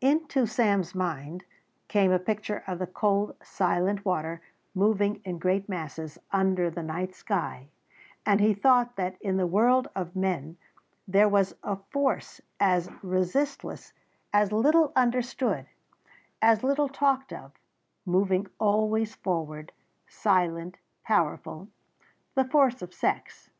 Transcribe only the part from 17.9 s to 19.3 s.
moving always